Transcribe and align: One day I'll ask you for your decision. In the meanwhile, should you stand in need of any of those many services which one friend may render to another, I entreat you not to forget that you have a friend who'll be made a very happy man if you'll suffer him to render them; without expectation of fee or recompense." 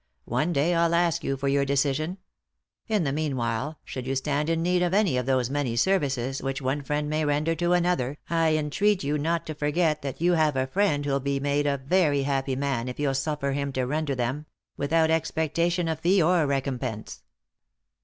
One 0.25 0.51
day 0.51 0.73
I'll 0.73 0.95
ask 0.95 1.23
you 1.23 1.37
for 1.37 1.47
your 1.47 1.63
decision. 1.63 2.17
In 2.87 3.03
the 3.03 3.11
meanwhile, 3.13 3.77
should 3.85 4.07
you 4.07 4.15
stand 4.15 4.49
in 4.49 4.63
need 4.63 4.81
of 4.81 4.95
any 4.95 5.15
of 5.15 5.27
those 5.27 5.51
many 5.51 5.75
services 5.75 6.41
which 6.41 6.59
one 6.59 6.81
friend 6.81 7.07
may 7.07 7.23
render 7.23 7.53
to 7.57 7.73
another, 7.73 8.17
I 8.27 8.57
entreat 8.57 9.03
you 9.03 9.19
not 9.19 9.45
to 9.45 9.53
forget 9.53 10.01
that 10.01 10.19
you 10.19 10.33
have 10.33 10.55
a 10.55 10.65
friend 10.65 11.05
who'll 11.05 11.19
be 11.19 11.39
made 11.39 11.67
a 11.67 11.77
very 11.77 12.23
happy 12.23 12.55
man 12.55 12.87
if 12.87 12.99
you'll 12.99 13.13
suffer 13.13 13.51
him 13.51 13.71
to 13.73 13.83
render 13.85 14.15
them; 14.15 14.47
without 14.75 15.11
expectation 15.11 15.87
of 15.87 15.99
fee 15.99 16.19
or 16.19 16.47
recompense." 16.47 17.21